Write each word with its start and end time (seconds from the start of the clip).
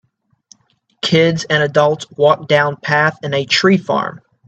Kids 1.03 1.43
and 1.43 1.61
adults 1.61 2.09
walk 2.09 2.47
down 2.47 2.75
path 2.75 3.19
in 3.21 3.35
a 3.35 3.45
tree 3.45 3.77
farm. 3.77 4.19